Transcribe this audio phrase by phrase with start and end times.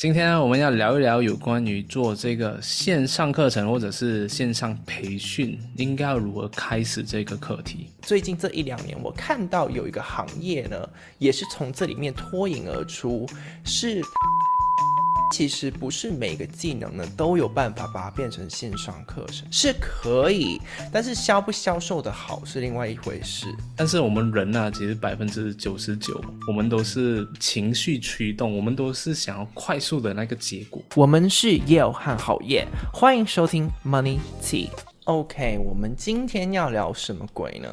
[0.00, 7.90] 今天我们要聊一聊有关于做这个线上课程或者是线上培训，应该要如何开始这个课题。
[8.00, 13.28] 最近这一两年，我看到有一个行业呢，也是从这里面脱颖而出，
[13.62, 14.00] 是。
[15.30, 20.60] 其实不是每个技能呢都有办法把它变成线上课程，是可以，
[20.92, 23.46] 但是销不销售的好是另外一回事。
[23.76, 30.82] 但是我们人呢、啊，其实百分之九十九，我们都是情绪驱动，我们都是想要快速的那个结果。
[30.96, 34.68] 我们是 Yale 和好业，欢迎收听 Money Tea。
[35.04, 37.68] OK，我们今天要聊什么鬼呢？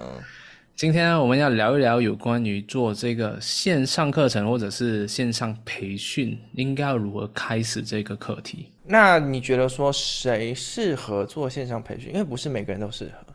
[0.78, 8.72] 今天我们要聊一聊有关于做这个线上课程或者是线上培训，应该要如何开始这个课题。
[8.86, 12.10] 那你觉得说谁适合做线上培训？
[12.10, 13.34] 因为不是每个人都适合。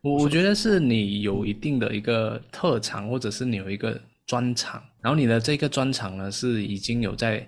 [0.00, 7.46] 我我觉得是你有一定的一个特长，或者是你有一个专长，然后你的这个专长呢是已经有在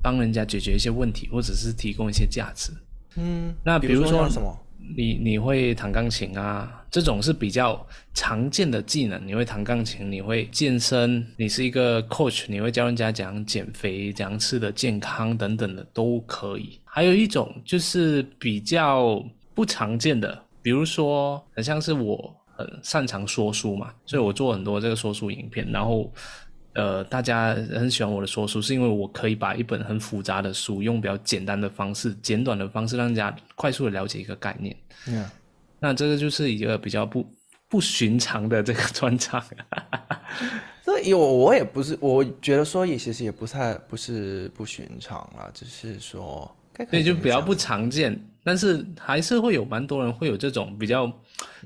[0.00, 2.70] 帮人家解决一些问题，或者是提供一些价值。
[3.16, 4.56] 嗯，那比如说，什么？
[4.96, 6.84] 你你会弹钢琴啊？
[6.96, 9.20] 这种是比较常见的技能。
[9.26, 16.80] 你会弹钢琴，你会健身，你是一个 coach，你会教人家怎样减肥、怎样吃的健康等等的都可以。
[16.86, 19.22] 还有一种就是比较
[19.52, 26.10] 不常见的，比如说很像是我很擅长说书嘛，所以我做很多这个说书影片，然后。
[26.72, 34.76] 呃，大家很喜欢我的说书，是因为我可以把一本很复杂的书用比较简单的方式、简短的方式，让人家快速的了解一个概念。
[35.08, 35.24] 嗯，
[35.86, 37.24] 那这个就是一个比较不
[37.68, 39.42] 不寻常的这个专长。
[40.84, 46.50] 所以，我我也不是，我觉得说也其实也不太不是不寻常了，只是说，
[46.90, 51.10] 所以就比较不常见，但是还是会有蛮多人会有这种比较。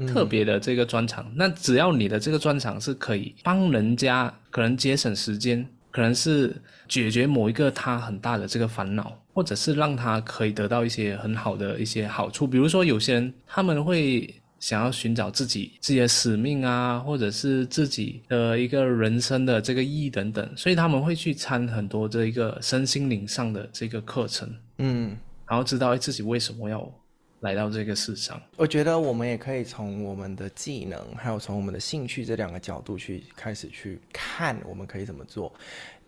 [0.09, 6.55] 特别的这个专场，嗯，那只要你的这个专场是可以帮人家，可能节省时间，可能是
[6.89, 12.47] 解决某一个他很大的这个烦恼，或者是让他可以得到一些很好的一些好处。
[12.47, 24.49] 比如说，有些人他们会想要寻找自己自己的使命啊，或者是自己的一个人生的这个意义等等，所以他们会去参很多这一个身心灵上的这个课程，
[24.79, 25.17] 嗯，
[25.49, 26.93] 然后知道自己为什么要。
[27.41, 35.53] 来到这个世上，我觉得我们也可以从我们的技能，还有从我们的兴趣这两个角度去开始去看，我们可以怎么做。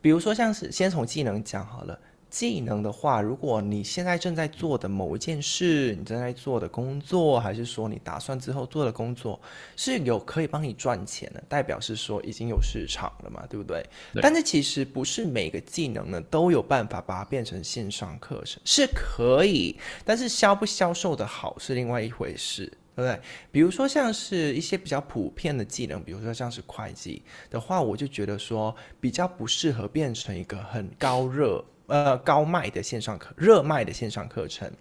[0.01, 1.99] 比如说，像是先从技能讲好了。
[2.33, 9.39] 技能的话，如果你现在正在做的某一件事，你正在做的工作，还是说你打算之后做的工作，
[9.77, 13.85] 是有可以帮你赚钱的，代表是说已经有市场了嘛，对不对？
[14.15, 14.23] 对。
[14.23, 22.65] 但是其实不是每个技能呢都有办法把它变成线上课程，是可以，但是销不销售的好是另外一回事，
[22.97, 23.21] 对不对？
[23.51, 31.63] 比如说像是一些比较普遍的技能，比如说像是会计的话，我就觉得说比较不适合变成一个很高热。
[31.93, 34.73] 呃，高卖的线上课，热卖的线上课程，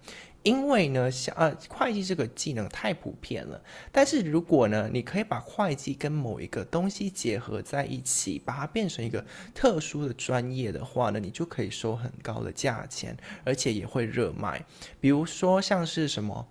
[0.44, 3.62] 因为呢，像呃，会计这个技能太普遍了。
[3.92, 9.22] 但是如果呢，你可以把会计跟某一个东西结合在一起，把它变成一个
[9.52, 13.14] 特殊的专业的话呢，你就可以收很高的价钱，
[13.44, 14.64] 而且也会热卖。
[14.98, 16.48] 比如说像是什么，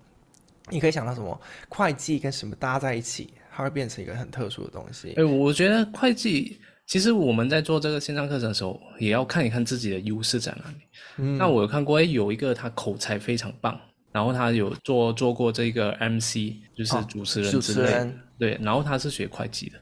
[0.68, 5.12] 你可以想到什么，会计跟什么搭在一起，它会变成一个很特殊的东西。
[5.16, 6.60] 哎，我觉得会计。
[6.92, 10.76] 其实我们在做这个线上课程的时候，也要看一看自己的优势在哪里。
[11.16, 13.80] 嗯，那我有看过，诶，有一个他口才非常棒，
[14.12, 18.20] 然后他有做做过这个 MC，就是主持人之类的，哦，主持人。
[18.38, 19.80] 对，然后他是学会计的，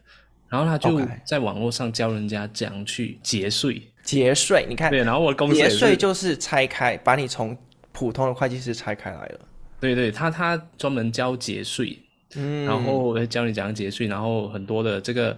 [0.48, 3.82] 然后他就在网络上教人家怎样去节税。
[4.04, 7.58] 节税，你看，对，然后我的公司节税就是拆开，把你从
[7.90, 9.40] 普通的会计师拆开来了。
[9.80, 11.98] 对对，他他专门教节税，
[12.36, 15.36] 嗯，然后教你怎样节税，然后很多的这个。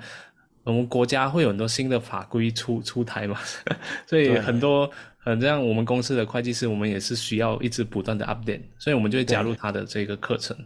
[0.65, 3.39] 我们国家会有很多新的法规出出台嘛，
[4.07, 10.57] 所以很多很这样，我们公司的会计师，我们也是需要一直不断的 update，所以我们就会加入他的这个课程，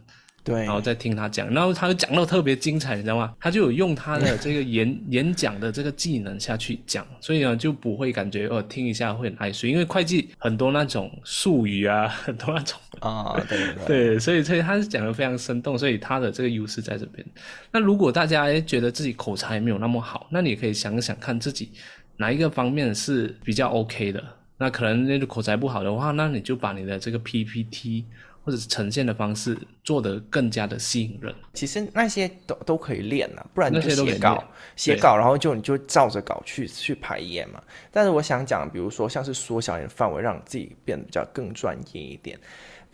[0.47, 3.33] 对，然后再听他讲，然后他就讲到特别精彩，你知道吗？
[3.39, 12.79] 他就有用他的这个 演演讲的这个技能下去讲，所以呢就不会感觉哦听一下会很爱睡，因为会计很多那种术语啊，很多那种。
[12.99, 17.23] 啊、哦，对对对， 对，所以所以他是讲的非常生动，所以他的这个优势在这边。
[17.71, 21.71] 那如果大家诶觉得自己口才没有那么好，那你也可以想想看自己
[22.15, 24.23] 哪一个方面是比较 OK 的。
[24.59, 28.05] 那可能那个口才不好的话，那你就把你的这个 PPT
[28.47, 31.35] 或者是呈现的方式做得更加的吸引人。
[31.53, 34.41] 其实那些都都可以练啊，不然你就写稿，
[34.77, 37.61] 写稿，然后就你就照着稿去去排演嘛。
[37.91, 42.39] 但是我想讲，比如说像是缩小你的范围，让自己变得比较更专业一点。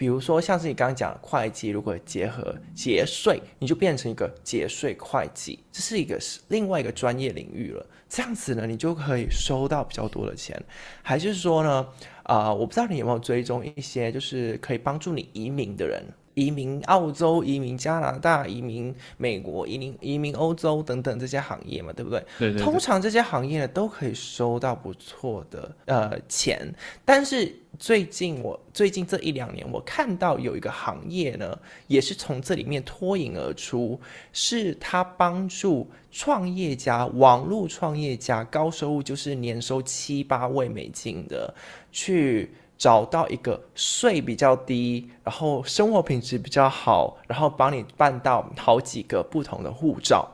[0.03, 7.85] 比如说像是你刚刚讲的会计，如果结合节税，你就变成一个节税会计，这是一个是另外一个专业领域了。
[8.09, 10.61] 这样子呢，你就可以收到比较多的钱。
[11.01, 11.87] 还是说呢，
[12.23, 16.03] 啊、我不知道你有没有追踪一些，就是可以帮助你移民的人。
[16.35, 22.19] 移民澳洲、移民加拿大、移民美国、移民移民欧洲等等这些行业嘛，对不对？
[22.39, 22.63] 对对对。
[22.63, 26.73] 通常这些行业呢都可以收到不错的呃钱，
[27.05, 31.57] 但是最近我最近这一两年我看到有一个行业呢，
[31.87, 33.99] 也是从这里面脱颖而出，
[34.31, 41.53] 是他帮助创业家、网络创业家高收入，就是年收七八位美金的
[41.91, 42.51] 去。
[42.83, 50.29] 找到一个税比较低，然后生活品质比较好，然后帮你办到好几个不同的护照，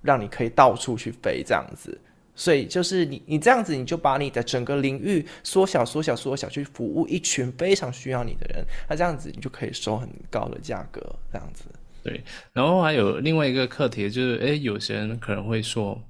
[0.00, 2.00] 让你可以到处去飞这样子。
[2.34, 8.64] 所以就是你你这样子，你就把你的整个领域缩小、缩小、缩小，去服务一群非常需要你的人。
[8.88, 11.66] 那这样子你就可以收很高的价格，这样子。
[12.02, 12.24] 对。
[12.54, 16.00] 然后还有另外一个课题就是，诶，有些人可能会说，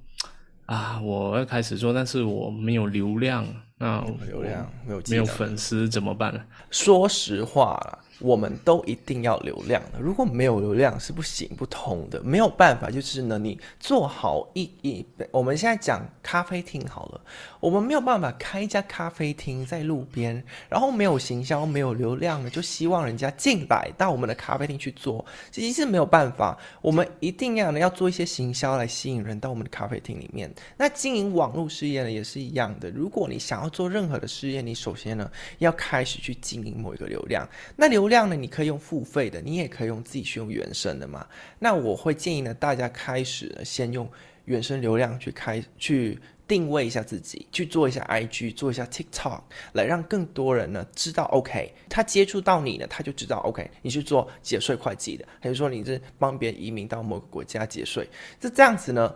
[0.67, 3.47] 啊，我要开始做，但是我没有流量。
[3.77, 4.01] 那
[4.31, 6.41] 流量没有没有粉丝怎么办呢？
[6.71, 7.99] 说实话啦。
[8.25, 12.91] 我们都一定要流量的，如果没有流量是不行不通的，没有办法。
[12.91, 17.21] 就是呢，你做好一一，我们现在讲咖啡厅好了，
[17.61, 26.57] 我们没有办法开一家咖啡厅在路边，然后没有行销，没有流量的，就希望人家进来到我们的咖啡厅去做，其实是没有办法。
[26.81, 30.51] 我们一定要呢要做一些行销来吸引人到我们的咖啡厅里面。
[30.79, 38.05] 那经营网络事业呢也是一样的，如果你想要做任何的事业，你首先呢要开始去经营某一个流量，那流。
[38.05, 41.27] 量样呢，你可以用付费的，你也可以用自己去用原生的嘛。
[41.59, 44.09] 那我会建议呢，大家开始先用
[44.45, 49.41] 原生流量去开去定位一下自己，去做一下 IG，做一下 TikTok，
[49.73, 58.07] 来让更多人呢知道，OK，他接触到你呢，他就知道，OK，你是做节税会计的，还是说你是帮别人移民到某个国家节税？
[58.39, 59.15] 这这样子呢，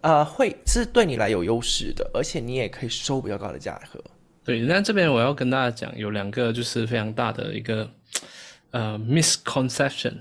[0.00, 4.02] 呃，会是对你来有优势的，而且你也可以收比较高的价格。
[4.42, 7.88] 对，那这边我要跟大家讲，有两个就是非常大的一个。
[8.70, 10.14] 呃、uh，misconception，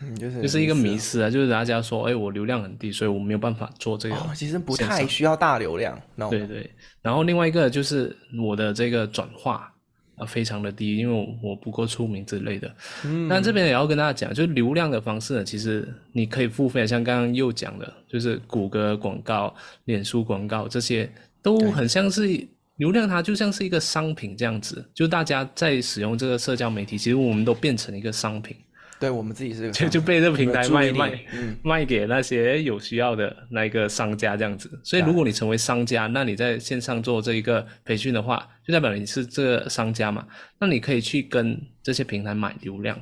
[0.00, 4.16] 嗯，就是就是一个迷思啊，就是大家说，哎，我流量很低，所以我没有办法做这个。
[4.16, 5.96] 哦，其实不太需要大流量。
[6.16, 6.28] No.
[6.28, 6.68] 对对。
[7.02, 9.72] 然后另外一个就是我的这个转化
[10.16, 12.74] 啊，非常的低，因为我我不够出名之类的。
[13.04, 13.28] 嗯。
[13.28, 19.54] 那这边也要跟大家讲，就是流量的方式呢，其实你可以付费，像刚刚又讲的，就是谷歌广告、
[19.84, 21.08] 脸书广告这些，
[21.40, 22.46] 都很像是。
[22.78, 28.56] 流量它就像是一个商品这样子，就大家在使用这个社交媒体，其实我们都变成一个商品。
[29.00, 34.68] 对，我们自己是就就被这个平台卖卖、嗯、卖给那些有需要的那一个商家这样子。
[34.82, 40.26] 所以如果你成为商家，那你在线上做这一个培训的话，就代表你是这个商家嘛。
[40.58, 43.00] 那你可以去跟这些平台买流量，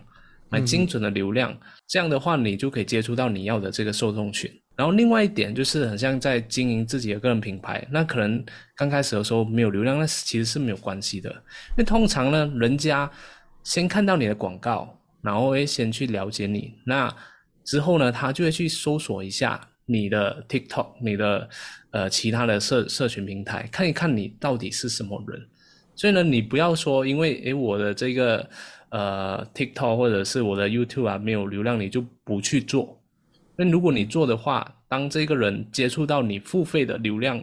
[0.51, 4.51] 买精准的流量，嗯、这样的话你就可以接触到你要的这个受众群。
[4.77, 8.45] 然后另外一点就是，很像在经营自己的个人品牌，那可能
[8.77, 13.11] 刚开始的时候没有流量，那其实是没有关系的，因为通常呢，人家
[13.65, 17.11] 先看到你的广告，然后会先去了解你，那
[17.65, 21.49] 之后呢，他就会去搜索一下你的 TikTok，你的
[21.93, 25.41] 呃其他的社社群平台，看一看你到底是什么人。
[25.95, 28.47] 所以呢，你不要说因为诶我的这个
[28.91, 32.96] 呃 TikTok 或者是我的 YouTube 啊没有流量，你就不去做。
[33.57, 37.43] 那如果你做的话，当这个人接触到你付费的流量，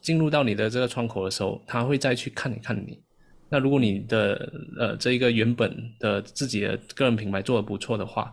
[0.00, 2.98] 进入到你的这个窗口的时候，他会再去看一看你。
[3.48, 8.32] 那如果你的呃这一个原本的自己的个人品牌做得不错的话，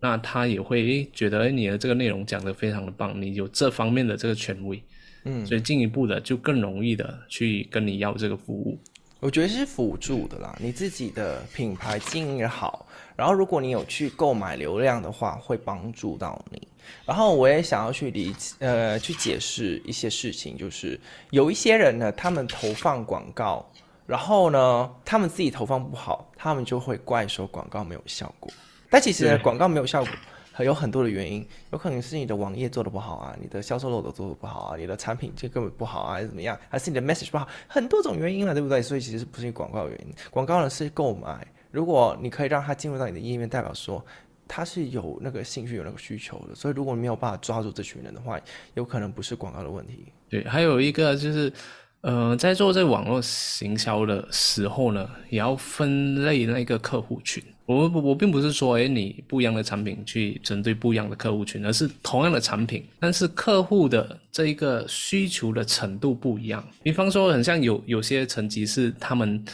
[0.00, 4.82] 那他也会觉得你的这个内容讲得非常的棒，你有这方面的这个权威，
[5.24, 8.78] 嗯，所以进一步的就更容易的去跟你要这个服务。
[9.20, 12.86] 我觉得是辅助的啦，你自己的品牌经营好。
[13.14, 16.66] 然后，如果你有去购买流量的话，会帮助到你。
[17.04, 20.98] 然后，我也想要去理解，呃，去解释一些事情，就是
[21.30, 23.70] 有一些人呢，他们投放广告，
[24.06, 28.50] 然后呢，他们自己投放不好，他们就会怪说广告没有效果。
[28.88, 38.80] 但其实呢，广告没有效果，还有很多的原因，有可能是你的网页做得不好啊，你的销售漏斗做得不好啊，你的产品这根本不好啊，还是怎么样，还是你的 message 不好，很多种原因了，对不对？
[38.82, 41.46] 所以其实不是广告的原因，广告呢是购买。
[41.70, 44.04] 如果你可以让他进入到你的页面，代表说
[44.48, 46.54] 他是有那个兴趣、有那个需求的。
[46.54, 48.36] 所以，如果你没有办法抓住这群人的话，
[48.74, 50.06] 有可能不是广告的问题。
[50.28, 51.52] 对，还有一个就是，
[52.00, 57.40] 呃，在做这网络行销的时候呢，也要分类那个客户群。
[57.76, 66.66] 我我并不是说，哎，你不一样的产品去针对不一样的客户群，而是同样的产品，但是客户的这一个需求的程度不一样。
[66.82, 69.44] 比方说，很像有有些层级是他们。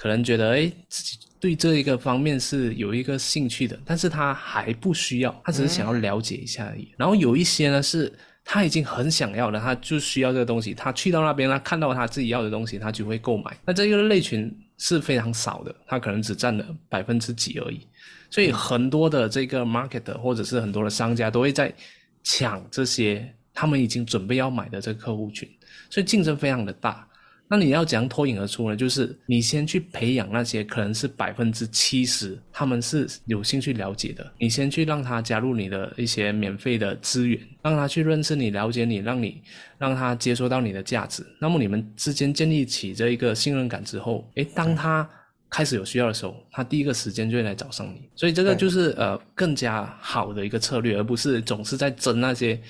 [0.00, 6.82] 可能觉得哎，自己对这一个方面是有一个兴趣的，但是他还不需要，他只是想要了解一下而已。
[6.82, 8.12] 嗯、然后有一些呢是
[8.44, 13.58] 他已经很想要了，他就需要这个东西，他去到那边他看到他自己要的东西，他就会购买。
[13.66, 14.48] 那这个类群
[14.78, 17.86] 是非常少的，它可能只占了百分之几而已。
[18.30, 21.74] 所以很多的这个 market 或者是很多的商家都会在
[22.22, 25.48] 抢这些他们已经准备要买的这个客户群，
[25.90, 27.07] 所以竞争非常的大。
[27.50, 28.76] 那你要怎样脱颖而出呢？
[28.76, 39.40] 就是你先去培养那些可能是百分之七十他们是有兴趣了解的，你先去让他加入你的一些免费的资源，让他去认识你、了解你，让你
[39.78, 41.26] 让他接收到你的价值。
[41.40, 45.08] 那么你们之间建立起这一个信任感之后，诶，当他
[45.48, 48.08] 开始有需要的时候，他第一个时间就会来找上你。
[48.14, 52.60] 所以这个就是呃更加好的一个策略，而不是总是在争那些。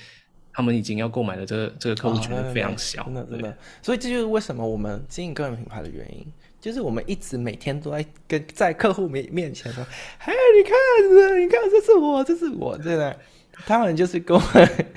[0.59, 6.25] 他们已经要购买的这个这个客户群非常小，真的真的，所以这就是为什么我们经营个人品牌的原因，
[6.59, 9.81] 就是我们一直每天都在跟在客户面面前说，
[10.19, 13.15] 嘿，你看，你看，这是我，这是我，对不对？
[13.65, 14.43] 他们就是跟我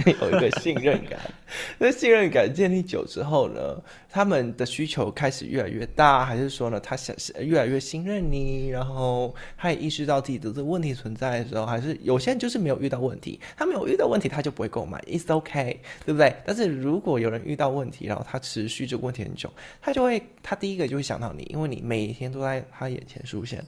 [0.06, 1.18] 有一个信任感，
[1.78, 3.60] 那信任感建立久之后呢，
[4.08, 15.76] 他们的需求开始越来越大，还是说呢，他想越来越信任你，然后他也意识到自己的这个问题存在的时候，还是有些人就是没有遇到问题，他没有遇到问题，他就不会购买，It's okay，
[16.06, 16.34] 对不对？
[16.46, 23.62] 但是如果有人遇到问题，然后他持续这个问题很久，他就会，他第一个就会想到你，因为你每天都在他眼前出现。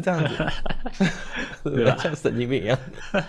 [0.00, 1.08] 这样子，
[1.64, 1.96] 对吧？
[2.02, 2.78] 像神经病一样，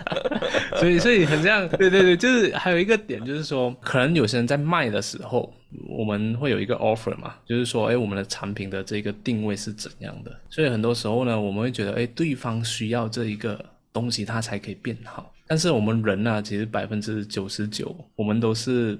[0.79, 5.53] 所以所以很这样，对对对，就是还有一个点，就是说，可能有些人在卖的时候，
[5.87, 10.31] 我们会有一个 offer 嘛，就是说，哎，我们的产品的这个定位是怎样的？
[10.49, 15.31] 所以很多时候呢，我们会觉得，哎，对方需要这一个东西，它才可以变好。
[15.45, 18.97] 但是我们人呢，其实百分之九十九，我们都是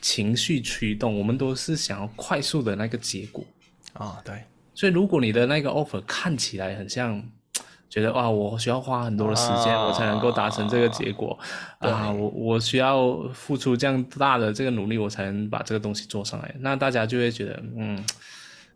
[0.00, 3.44] 情绪驱动，我们都是想要快速的那个结果
[3.92, 4.34] 啊、哦，对。
[4.78, 7.20] 所以，如果你的那个 offer 看起来很像，
[7.90, 11.36] 觉得哇，我需要花很多的时间，我才能够达成这个结果
[11.80, 16.54] 啊，啊，我我需要付出这样大的这个努力，我才能把这个东西做上来。
[16.60, 17.98] 那大家就会觉得，嗯，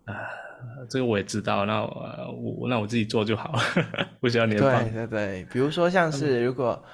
[0.06, 0.12] 啊，
[0.90, 3.62] 这个我也知道，那我那我自己做就好了，
[4.18, 4.82] 不需要你的帮。
[4.82, 6.84] 对对对，比如说像是如果。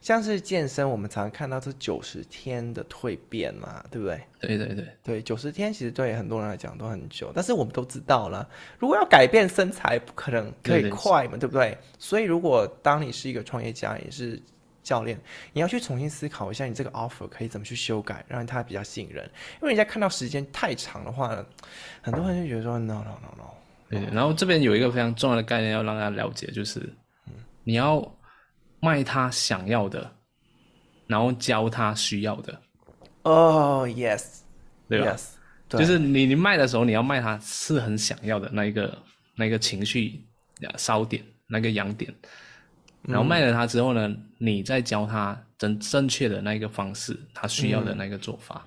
[0.00, 4.20] 像是健身，我们常常看到这九十天的蜕变嘛，对不对？
[4.40, 11.76] 对对对对，九十天其实对很多人来讲都很久，但是我们都知道了，如果要改变身材，不可能可以快嘛，对，不对？
[11.98, 14.40] 所以如果当你是一个创业家，也是
[14.82, 15.18] 教练，
[15.52, 19.24] 你要去重新思考一下，你这个 offer 可以怎么去修改，让他比较信任。
[19.60, 21.44] 因为人家看到时间太长的话，
[22.00, 23.50] 很多人就觉得说 no no no no。
[23.90, 26.88] 对，然后这边有一个非常重要的概念要让大家了解，就是
[27.64, 28.00] 你要。
[28.80, 30.10] 卖他想要的，
[31.06, 32.60] 然后教他需要的。
[33.22, 34.40] 哦、oh,，yes，
[34.88, 35.22] 对吧？Yes,
[35.68, 38.96] 对，就是你你卖的时候，你要卖他是很想要的那一个
[39.34, 40.24] 那个情绪
[40.76, 42.14] 烧点，那个痒点。
[43.02, 48.64] 然后卖了他之后呢，嗯、你再教他正正确的那个方式，他需要的那个做法。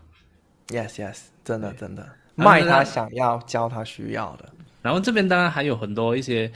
[0.67, 4.49] 嗯、yes yes，真的真的，卖他想要，教他需要的。
[4.81, 6.51] 然后这边当然还有很多一些。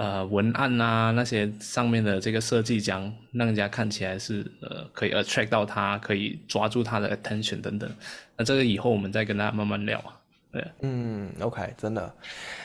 [0.00, 3.02] 呃，文案啊，那些上面的这个设计，将
[3.32, 7.86] 让人家看起来是呃，可以 attract 到他，可以抓住他的 attention 等等。
[8.34, 10.16] 那这个以后我们再跟大家慢慢聊啊。
[10.50, 12.10] 对，嗯，OK，真的。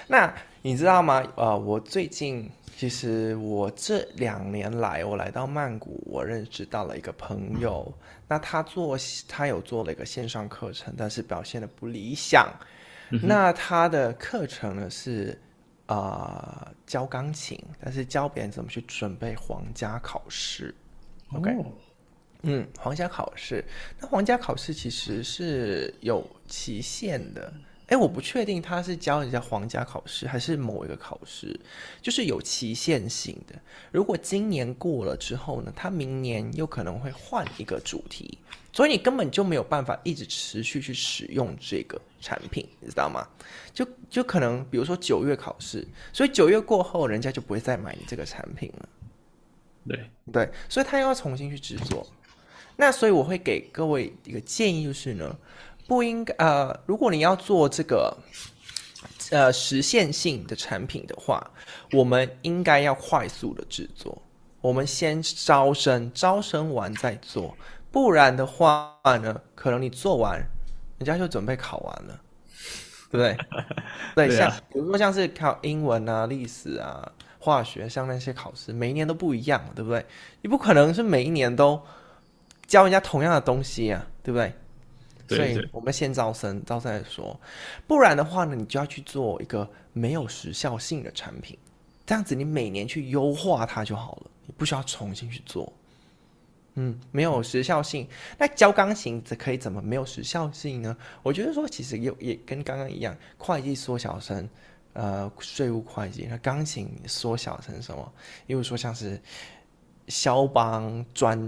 [0.08, 1.22] 那你知道吗？
[1.36, 7.94] 呃，我最近其实我这两年来，我来到曼谷，我认识到了一个朋友。
[8.30, 12.50] 那他做，他有做了一个线上课程，但是表现的不理想。
[13.10, 15.38] 嗯、那他的课程呢是？
[15.88, 20.74] 啊、呃，教钢琴，但是教别人怎么去准备皇家考试。
[21.34, 21.66] OK，、哦、
[22.44, 23.64] 嗯，皇家考试，
[24.00, 27.54] 那皇家考试其实是有期限的。
[27.88, 31.60] 哎，我不确定他是教人家皇家考试还是某一个考试，
[32.02, 33.54] 就是有期限性的。
[33.92, 38.40] 如果今年过了之后呢，他明年又可能会换一个主题，
[38.74, 43.28] 所以你根本就没有办法一直持续去使用这个产品，你知道吗？
[43.72, 48.90] 就就可能比如说九月考试，所以九月过后人家就不会再买你这个产品了。
[49.88, 52.08] 对对，所以他又要重新去制作。
[52.78, 55.38] 那所以我会给各位一个建议，就是呢。
[55.88, 58.18] 不应该呃，如果你要做这个
[59.32, 61.52] 呃实现性的产品的话，
[61.92, 64.22] 我们应该要快速的制作。
[64.62, 67.56] 我们先招生，招生完再做，
[67.92, 70.40] 不然的话呢，可能你做完，
[70.98, 72.20] 人家就准备考完了，
[73.12, 73.38] 对不对？
[74.16, 80.04] 对，对啊、像比如说像是考英文啊、历史啊、化学，像那些考试，每一年都不一样，对不对？
[80.42, 81.80] 你不可能是每一年都
[82.66, 84.52] 教人家同样的东西啊，对不对？
[85.28, 87.40] 所以我们先招生，招生再说。
[87.88, 91.58] 不然的话呢，你就要去做一个没有时效性的产品，
[92.06, 95.72] 这样子你每年去优化它就好了，你不需要重新去做。
[96.76, 98.06] 嗯，没有时效性。
[98.38, 100.96] 那教钢琴这可以怎么没有时效性呢？
[101.24, 104.50] 我觉得说其实也也跟刚刚一样，会计缩小成
[104.92, 108.14] 呃税务会计，那钢琴缩小成什么？
[108.48, 109.18] 例如说像是
[110.10, 111.40] 肖邦专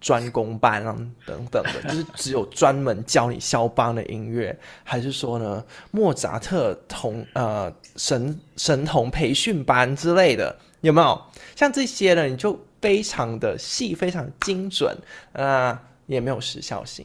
[0.00, 11.20] 专攻班啊等等的，就是只有专门教你肖邦的音乐，还是说呢莫扎特童呃神神童培训班之类的，有没有？
[11.54, 12.58] 像这些呢，你就。
[12.78, 14.96] 非常的细，非常精准，
[15.32, 17.04] 啊、呃，也没有时效性，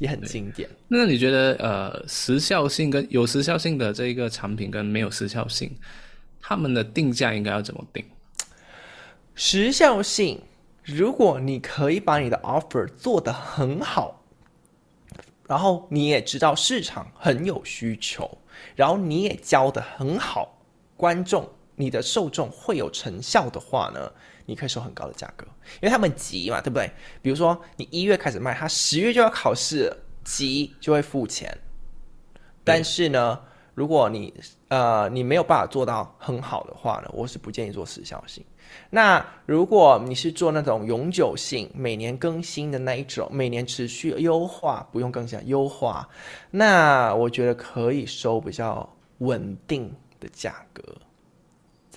[0.00, 0.68] 也很经典。
[0.88, 5.70] 那你觉得，呃，时效性跟有时效性的这个产品跟没有时效性，
[6.40, 8.04] 他们的定价应该要怎么定？
[9.36, 10.40] 时效性，
[10.84, 14.22] 如果你可以把你的 offer 做得很好，
[15.46, 18.38] 然后你也知道市场很有需求，
[18.76, 20.58] 然后你也教得很好，
[20.96, 24.12] 观众，你的受众会有成效的话呢？
[24.46, 26.90] 你可以收很高的价格，因为他们急嘛，对不对？
[27.22, 31.56] 比如说你一月开始卖，他十月就要考试，急就会付钱。
[32.64, 33.40] 但是呢，
[33.74, 34.32] 如果你
[34.68, 38.44] 呃你没有办法做到很好的话呢，我是不建议做时效性。
[38.88, 46.08] 那如果你是做那种永久性、每年更新的那一种，每年持续优化，不用更新优化，
[46.50, 50.82] 那我觉得可以收比较稳定的价格。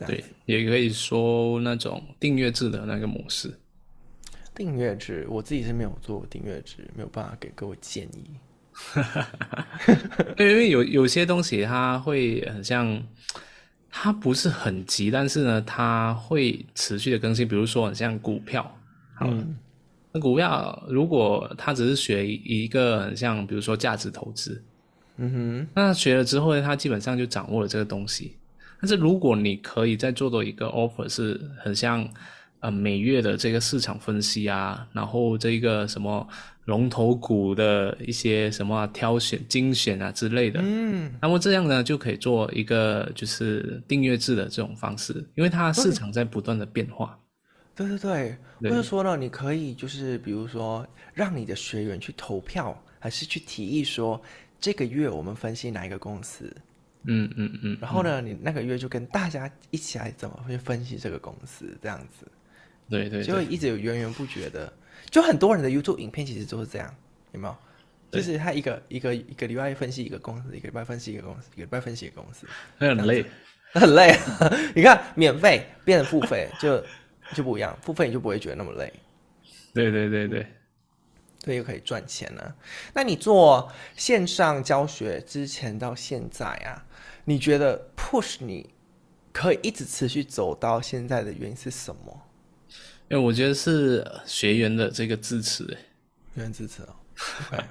[0.08, 3.53] 对，也可以说那种订阅制的那个模式。
[4.56, 8.24] 订阅制，我自己是没有做订阅制，没有办法给各位建议。
[10.39, 13.01] 因为有有些东西它会很像，
[13.89, 17.48] 它不是很急，但是呢，它会持续的更新。
[17.48, 18.80] 比如说，很像股票，
[19.22, 19.56] 嗯，
[20.12, 24.63] 那股票如果它只是学一个很像，比如说价值投资，
[25.18, 28.36] 嗯哼，那学了之后呢，他基本上就掌握了这个东西。
[28.82, 32.08] 但是如果你可以再做多一个 offer，是很像
[32.63, 36.25] 呃每月的这个市场分析啊，然后这个什么
[36.65, 47.19] 龙头股的一些什么挑选精选啊之类的，嗯，那么这样呢就可以做一个就是订阅制的这种方式，因为它市场在不断的变化。
[47.76, 54.21] 对对对，对，或者说呢，你可以就是比如说让你的学员去投票，还是去提议说
[54.58, 56.56] 这个月我们分析哪一个公司。
[57.06, 62.26] 嗯嗯嗯，然后呢，你那个月就跟大家一起来怎么去分析这个公司，这样子，
[62.89, 64.72] 对对，就会一直有源源不绝的，
[65.10, 66.96] 就很多人的 YouTube 影片其实都是这样，
[67.32, 67.56] 有没有？
[68.12, 72.46] 就是他一个一个一个礼拜分析一个公司，一个礼拜分析一个公司，一个礼拜分析一个公司，
[72.78, 73.26] 很累，
[73.72, 74.15] 很累。
[74.76, 76.84] 你看，免费变成付费就
[77.34, 78.93] 就不一样，付费你就不会觉得那么累。
[79.74, 80.46] 对对对对。
[81.46, 82.54] 对，又可以赚钱呢。
[82.93, 86.86] 那你做线上教学之前到现在啊，
[87.26, 88.69] 你觉得 push 你
[89.34, 92.22] 可以一直持续走到现在的原因是什么？
[93.10, 95.66] 因为我觉得是学员的这个支持，
[96.36, 96.96] 学员支持哦。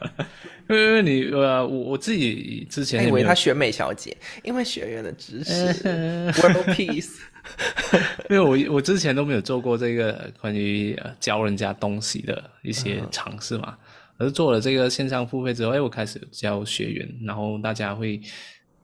[0.71, 5.67] 因为因为你呃，我我自己之前以为他选美小姐，因为学员的支持，
[6.41, 7.17] World Peace。
[8.31, 13.77] 因为我我之前都没有做过这个关于教人家东西的一些尝试嘛，
[14.17, 18.21] 而是做了这个线上付费之后，哎，我开始教学员，然后大家会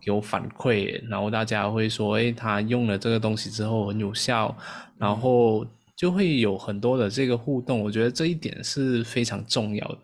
[0.00, 4.54] 给我反馈，然后大家会说，哎，他用了这个东西之后很有效，
[4.98, 5.64] 然后
[5.98, 9.98] 就会有很多的这个互动，我觉得这一点是非常重要的。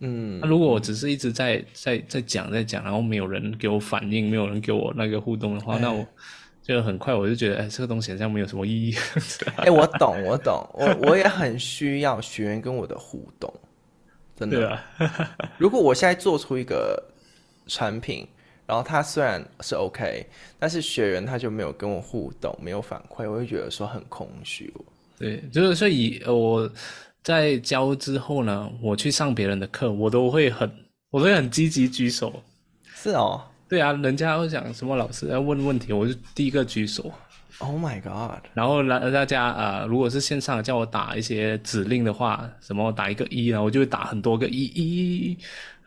[0.00, 6.06] 嗯，那如果我只是一直在在在讲在讲，然后没有人给我反应，没有人给我那个互动的话，哎、那我。
[6.60, 8.94] 就很快，我就觉得，哎，这个东西好像没有什么意义。
[9.56, 13.50] 哎，我懂，我懂，我我也很需要学员跟我的互动，
[14.36, 14.68] 真的。
[14.68, 14.84] 啊、
[15.56, 17.02] 如果我现在做出一个
[17.68, 18.28] 产品，
[18.66, 20.26] 然后他虽然是 OK，
[20.58, 24.70] 但是学员他就没有跟我互动，没有反馈，我会觉得说很空虚。
[25.18, 26.70] 对，就是所以我
[27.22, 30.70] 在教之后呢，我去上别人的课，我都会很，
[31.10, 32.42] 我都会很积极举手。
[32.94, 33.42] 是哦。
[33.68, 37.12] 对啊，人家会讲什么老师要问问题，我就第一个举手。
[37.58, 38.44] Oh my god！
[38.54, 45.36] 然后来大家啊、呃，如果是线上叫我打一些指令的话，什么打一个一，然后我就会打很多个一一。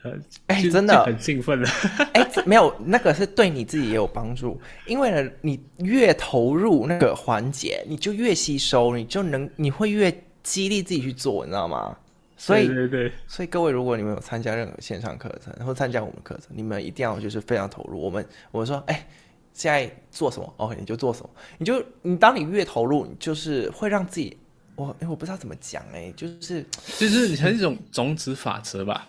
[0.04, 0.12] 呃，
[0.48, 1.70] 哎，真的很兴奋了。
[2.14, 10.12] 哎，没有那个是对你自己也有帮助，因为呢，你越投入那个环节，你就越吸收，你就能你会越
[10.42, 11.96] 激励自己去做，你知道吗？
[12.36, 18.02] 所以，对对对，所以各位，如果你们有参加任何线上课程，或参加我们课程，你们一定要就是非常投入。
[18.02, 19.08] 我们我们说，哎，
[19.54, 21.30] 现在做什么？OK，你就做什么。
[21.60, 24.36] 你就你当你越投入，你就是会让自己，
[24.76, 26.66] 我哎，我不知道怎么讲，哎，就是
[26.98, 29.08] 就是你像一种种子法则吧。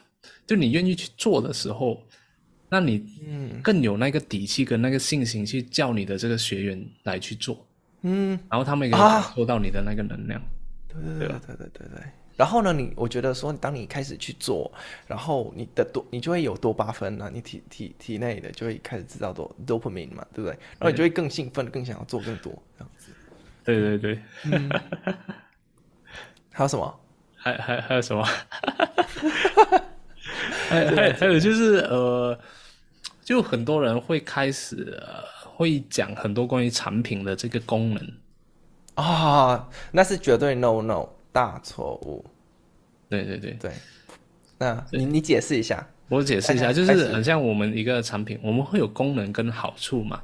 [0.53, 1.99] 就你愿意去做的时候，
[2.69, 7.67] 那你嗯更有那个底气跟那个信心去叫你的这个学员来去做，
[8.03, 10.39] 嗯，然后他们也可以感受到你的那个能量。
[10.89, 12.03] 对对对对对对对。
[12.37, 14.71] 然后呢，你我觉得说，当你开始去做，
[15.07, 20.59] 然后你的多，你就会有多巴胺啊，你体体体内的就会开始制造多 dopamine 嘛，对不对？
[20.79, 23.11] 然后你就会更兴奋，更想要做更多这样子。
[23.65, 24.19] 对对对。
[24.45, 24.69] 嗯、
[26.53, 27.01] 还有什么？
[27.37, 28.23] 还还还有什么？
[30.73, 32.39] 还还还有就是呃，
[33.23, 35.23] 就很多人会开始、呃、
[35.55, 38.13] 会讲很多关于产品的这个功能。
[38.95, 41.09] 啊、哦，那是绝对 no no。
[41.35, 42.23] 大错误，
[43.09, 43.53] 对对对。
[43.59, 43.73] 对，
[44.59, 50.23] 那你你解释一下，我解释一下，就是很像我们一个产品，我们会有功能跟好处嘛，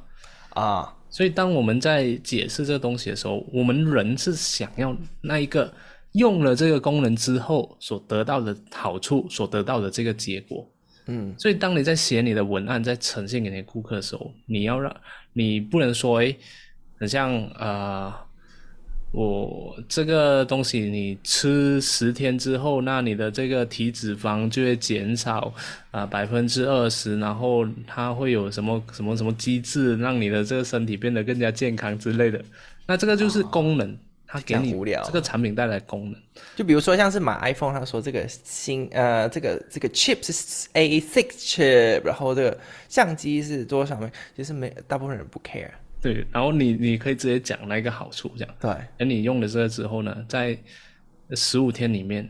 [0.49, 5.73] 啊，所以当我们在解释这个东西的时候，我们人是想要那一个
[6.13, 10.67] 用了这个功能之后所得到的好处，所得到的这个结果，
[11.07, 14.95] 嗯，所以当你在写你的文案，在呈现给你的顾客的时候，你要让
[15.33, 16.35] 你不能说，哎，
[16.97, 17.59] 很像啊。
[17.59, 18.13] 呃
[19.11, 25.51] 我这个东西你吃十天之后，那你的这个体脂肪就会减少
[25.89, 32.39] 啊百分之二十，然后它会有什么什么什么机制让你的这个身体变得更加健康之类的。
[32.85, 33.97] 那这个就是功能，哦、
[34.31, 34.71] 它给你
[35.03, 36.21] 这个产品带来功能。
[36.55, 42.55] 就比如说像是买 iPhone，他说这个新呃这个这个 chip 是 A6 chip，然后这个
[42.87, 44.11] 相机是多少枚？
[44.35, 45.71] 其实没大部分人不 care。
[45.99, 48.55] 对，然后你你可以直接讲那个好处，这样。
[48.59, 48.71] 对。
[48.99, 50.55] 而你用了这个之后呢，在
[51.31, 52.29] 十五天里面，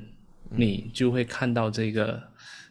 [0.50, 2.20] 你就会看到这个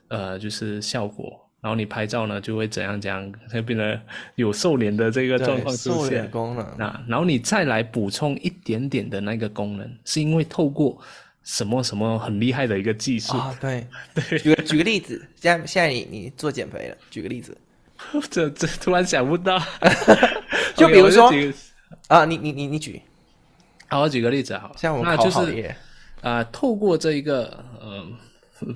[0.08, 1.47] 呃，就是效果。
[1.60, 4.00] 然后你拍照呢，就会怎样怎样，会变得
[4.36, 6.04] 有瘦脸的这个状况出现。
[6.04, 6.64] 瘦脸功能。
[6.78, 10.96] 啊然后你再来补充一点点的那个功能，是因为透过
[11.42, 13.56] 什么什么很厉害的一个技术啊？
[13.60, 14.38] 对 对。
[14.38, 17.56] 举个举个例子，现在现在你你做减肥了，举个例子。
[18.30, 19.60] 这这突然想不到。
[20.76, 21.32] 就比如说
[22.06, 23.02] 啊，你你你你举，
[23.88, 25.74] 好，我举个例子好，像我们就是
[26.20, 28.06] 呃，透过这一个呃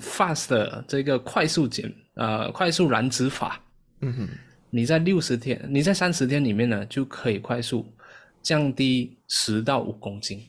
[0.00, 3.60] fast 的这个快速减呃快速燃脂法，
[4.00, 4.28] 嗯哼，
[4.70, 7.86] 你在六十天，你在三十天里面呢，就可以快速
[8.42, 10.44] 降低十到五公斤，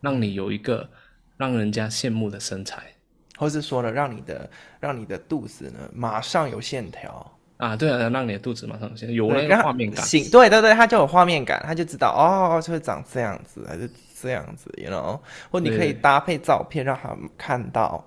[0.00, 0.88] 让你有一个
[1.36, 2.82] 让人家羡慕的身材，
[3.36, 7.30] 或是说呢，让你的让你的肚子呢马上有线条。
[7.56, 10.04] 啊，对啊，让你的肚子马上有那个画面感。
[10.04, 13.88] 行，对对对，他就有画面感，他就知道哦，就会长这样子，还是
[14.20, 15.18] 这样子，you know？
[15.52, 18.04] 或你可以搭配照片，让他看到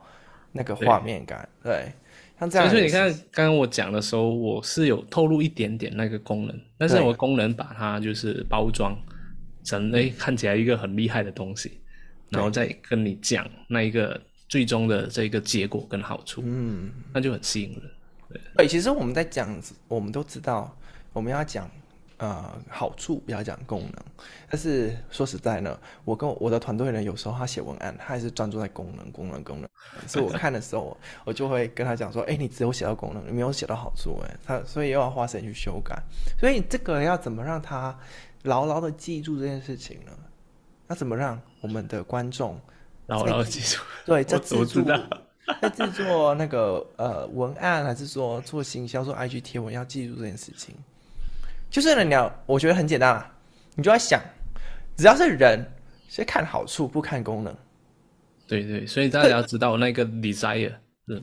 [0.51, 1.47] 那个画面感。
[1.63, 1.93] 对，对
[2.39, 2.69] 像这样。
[2.69, 8.97] 所以你看，刚刚我讲的时候，我是有透露一点点那个功能，但是我功能把它就是包装
[9.63, 11.79] 成哎看起来一个很厉害的东西，
[12.29, 17.81] 然后再跟你讲那一个最终的这个结果跟好处，嗯，那就很吸引人。
[18.55, 20.77] 对，其实我们在讲，我们都知道
[21.13, 21.69] 我们要讲
[22.17, 23.93] 呃好处，不要讲功能。
[24.49, 29.69] 但是说实在呢，我跟我的团队呢，有时候他写文案，他还是专注在功能、功能、功能。
[30.07, 35.95] 所以我看的时候，我就会跟他讲说：“哎，你只有写到功能，你没有写到好处。”哎，他所以又要花时间去修改。
[36.39, 37.97] 所以这个要怎么让他
[38.43, 40.11] 牢牢的记住这件事情呢？
[40.87, 42.59] 那怎么让我们的观众
[43.07, 43.81] 牢牢记住？
[44.05, 44.99] 对，这我知道。
[45.61, 50.75] 在制作那个呃文案，还是说做行销、做 IG 贴文，要记住这件事情。
[51.69, 53.31] 就是呢，你要我觉得很简单啊，
[53.75, 54.21] 你就要想，
[54.95, 55.65] 只要是人，
[56.09, 57.55] 是看好处不看功能。
[58.47, 60.73] 对对，所以大家要知道那个 desire。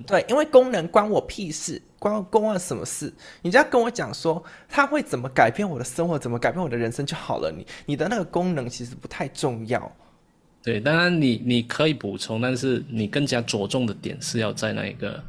[0.07, 3.13] 对，因为功能关我屁事，关关我什么事？
[3.43, 7.53] 你只要跟我讲说，它会怎么改变我的生活，怎么改变我的人生就好了。
[7.55, 9.93] 你你的那个功能其实不太重要。
[10.63, 15.23] 对，当然你你可以补充，但是你更加着重的点是要在那一个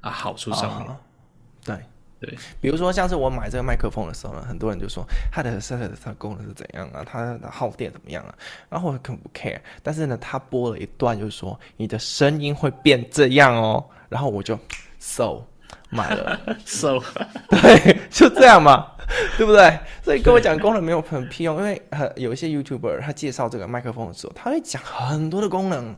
[0.00, 0.88] 啊好处上面。
[0.88, 1.00] 啊、
[1.64, 1.78] 对
[2.24, 8.34] 对，比如说像是我买这个麦克风的时候呢，很多人就说它的它的它的功能是怎样啊，它的耗电怎么样啊，
[8.68, 9.60] 然后我根本不 care。
[9.82, 14.58] 但是呢，他播了一段，就是说你的声音会变这样哦，然后我就
[14.98, 15.42] so
[15.90, 16.98] 买了 so
[17.48, 18.90] 对，就这样嘛。
[19.36, 19.78] 对不对？
[20.02, 21.80] 所以跟我讲功能没有很屁用，因为
[22.16, 25.94] 有一些 YouTuber 他介绍这个麦克风的时候，他会讲很多的功能，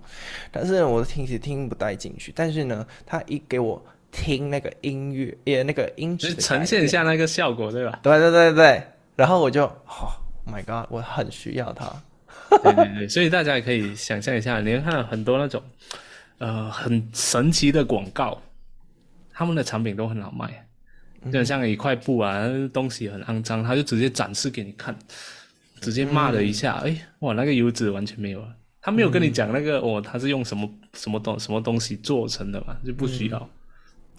[0.50, 2.32] 但是我听其实听不带进去。
[2.34, 3.80] 但是呢，他一给我
[4.16, 8.00] 听那个音乐，也那个音质呈现一下那个效果，对吧？
[8.02, 8.82] 对对对对，
[9.14, 10.10] 然后我就，Oh
[10.46, 11.92] my God，我很需要它。
[12.62, 15.62] 对对对， 所以大家也可以想象一下，你看很多那种
[16.38, 18.40] 呃很神奇的广告，
[19.32, 20.62] 他们的产品都很好卖。
[21.32, 24.96] 就像一块布啊，东西很肮脏，他就直接展示给你看，
[25.80, 28.48] 直接骂了一下，哎、哇，那个油脂完全没有了，
[28.80, 33.38] 他没有跟你讲那个、嗯、哦，他是用什么什么东什么东西做成的嘛，就不需要。
[33.38, 33.50] 嗯、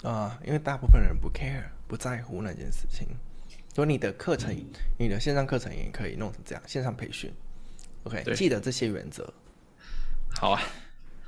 [0.04, 3.08] 啊，因为大部分人不 care，不在乎那件事情。
[3.74, 4.66] 所以你的课程，嗯、
[4.98, 7.32] 你的线上课程也可以弄成这样，线上培训。
[8.04, 9.32] OK，对记得这些原则。
[10.40, 10.62] 好啊，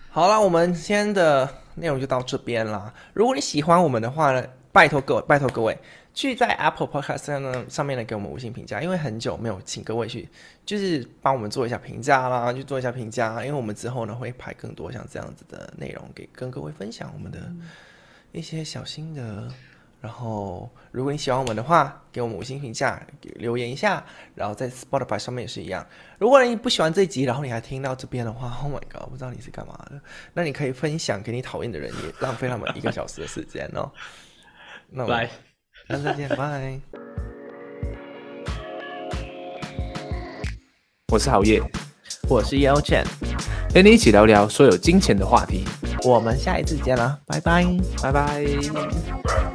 [0.10, 2.94] 好了，我们今天的内容就到这边啦。
[3.14, 5.78] 如果你喜欢我们的话呢，拜托各位，拜托各位。
[6.12, 10.28] 去在 Apple Podcast 上呢，上面呢给我们五星评价，因为很久没有请各位去，
[10.66, 17.40] 就是帮我们做一下评价啦，去做一下评价，因为我们之后呢会拍更多像这样子的内容给跟各位分享我们的
[18.32, 19.48] 一些小心得。
[20.02, 24.02] 然后如果你喜欢我们的话，给我们五星评价，留言一下。
[24.34, 25.86] 然后在 Spotify 上面也是一样。
[26.18, 30.00] 如果你不喜欢这一集，然后你还听到这边的话，Oh my god，我不知道你是干嘛的，
[30.34, 33.92] 那你可以分享给你讨厌的人，也浪费他们一个小时的时间哦。
[34.90, 35.30] 那我来。
[35.90, 36.80] 下次再见， 拜。
[41.12, 41.62] 我是郝烨，
[42.30, 43.04] 我是 Yao Chen，
[43.74, 45.66] 陪你一起聊聊所有金钱的话题。
[46.04, 47.66] 我们下一次见了，拜拜，
[48.02, 49.49] 拜拜。